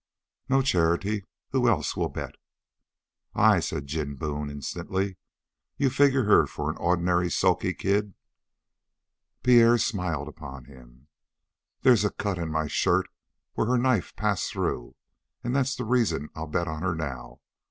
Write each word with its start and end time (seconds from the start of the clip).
"No 0.49 0.63
charity. 0.63 1.25
Who 1.51 1.69
else 1.69 1.95
will 1.95 2.09
bet?" 2.09 2.33
"I," 3.35 3.59
said 3.59 3.85
Jim 3.85 4.15
Boone 4.15 4.49
instantly. 4.49 5.19
"You 5.77 5.91
figure 5.91 6.23
her 6.23 6.47
for 6.47 6.71
an 6.71 6.77
ordinary 6.77 7.29
sulky 7.29 7.75
kid." 7.75 8.15
Pierre 9.43 9.77
smiled 9.77 10.27
upon 10.27 10.65
him. 10.65 11.07
"There's 11.81 12.03
a 12.03 12.09
cut 12.09 12.39
in 12.39 12.49
my 12.49 12.65
shirt 12.65 13.09
where 13.53 13.67
her 13.67 13.77
knife 13.77 14.15
passed 14.15 14.51
through; 14.51 14.95
and 15.43 15.55
that's 15.55 15.75
the 15.75 15.85
reason 15.85 16.23
that 16.23 16.31
I'll 16.33 16.47
bet 16.47 16.67
on 16.67 16.81
her 16.81 16.95
now." 16.95 17.39